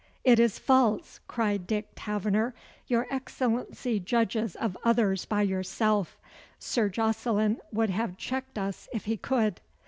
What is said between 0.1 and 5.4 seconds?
"It is false," cried Dick Taverner. "Your Excellency judges of others